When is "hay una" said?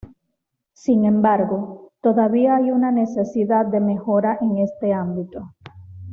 2.55-2.91